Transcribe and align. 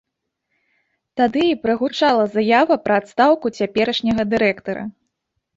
Тады 1.19 1.43
і 1.49 1.59
прагучала 1.67 2.25
заява 2.37 2.79
пра 2.87 2.97
адстаўку 3.03 3.47
цяперашняга 3.59 4.23
дырэктара. 4.35 4.83